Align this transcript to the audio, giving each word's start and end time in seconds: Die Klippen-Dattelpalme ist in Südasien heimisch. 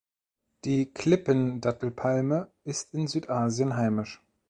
Die 0.65 0.91
Klippen-Dattelpalme 0.91 2.49
ist 2.63 2.95
in 2.95 3.05
Südasien 3.05 3.77
heimisch. 3.77 4.19